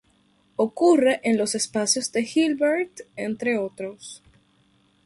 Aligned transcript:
Ocurre 0.55 1.21
en 1.23 1.37
los 1.37 1.53
espacios 1.53 2.11
de 2.11 2.21
Hilbert, 2.27 3.01
entre 3.15 3.59
otros. 3.59 4.23